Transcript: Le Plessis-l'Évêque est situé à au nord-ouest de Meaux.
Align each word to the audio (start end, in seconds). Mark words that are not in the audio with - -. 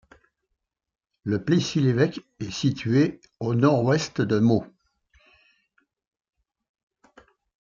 Le 1.25 1.43
Plessis-l'Évêque 1.43 2.21
est 2.39 2.49
situé 2.49 3.21
à 3.39 3.45
au 3.45 3.53
nord-ouest 3.53 4.19
de 4.19 4.39
Meaux. 4.39 4.65